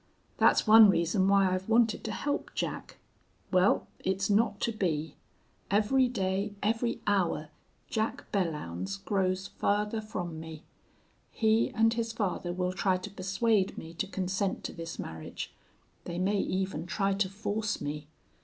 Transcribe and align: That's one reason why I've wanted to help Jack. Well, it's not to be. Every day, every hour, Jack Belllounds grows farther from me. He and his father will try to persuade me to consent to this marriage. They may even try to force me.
That's 0.37 0.65
one 0.65 0.89
reason 0.89 1.27
why 1.27 1.53
I've 1.53 1.69
wanted 1.69 2.03
to 2.05 2.11
help 2.11 2.49
Jack. 2.55 2.97
Well, 3.51 3.85
it's 3.99 4.31
not 4.31 4.59
to 4.61 4.71
be. 4.71 5.15
Every 5.69 6.07
day, 6.07 6.55
every 6.63 7.01
hour, 7.05 7.49
Jack 7.87 8.25
Belllounds 8.31 8.97
grows 9.05 9.49
farther 9.49 10.01
from 10.01 10.39
me. 10.39 10.63
He 11.29 11.69
and 11.75 11.93
his 11.93 12.13
father 12.13 12.51
will 12.51 12.73
try 12.73 12.97
to 12.97 13.11
persuade 13.11 13.77
me 13.77 13.93
to 13.93 14.07
consent 14.07 14.63
to 14.63 14.73
this 14.73 14.97
marriage. 14.97 15.53
They 16.05 16.17
may 16.17 16.39
even 16.39 16.87
try 16.87 17.13
to 17.13 17.29
force 17.29 17.79
me. 17.79 18.07